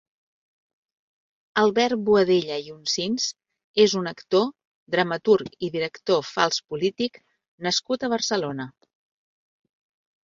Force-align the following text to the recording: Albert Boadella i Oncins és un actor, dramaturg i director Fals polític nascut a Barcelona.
Albert 1.63 2.01
Boadella 2.07 2.57
i 2.69 2.73
Oncins 2.75 3.27
és 3.85 3.95
un 4.01 4.11
actor, 4.13 4.49
dramaturg 4.97 5.67
i 5.67 5.69
director 5.79 6.25
Fals 6.31 6.59
polític 6.73 7.23
nascut 7.69 8.07
a 8.09 8.11
Barcelona. 8.17 8.71